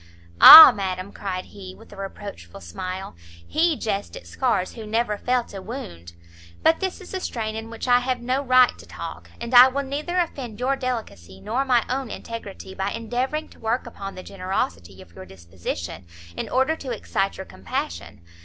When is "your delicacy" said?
10.59-11.39